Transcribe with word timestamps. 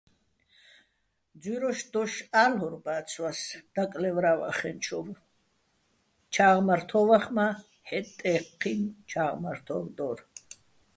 ძვიროშ 1.41 1.79
დოშ 1.91 2.13
ა́ლ'ორ 2.43 2.73
ბა́ცვას, 2.83 3.41
დაკლე́ვრა́ვახენჩოვ, 3.73 5.07
ჩა́ღმართო́ვახ 6.33 7.25
მა́ 7.35 7.51
"ჰ̦ეტ-ე́ჴჴინო̆ 7.89 8.93
ჩა́ღმართო́ვ" 9.09 9.83
დო́რ. 9.97 10.17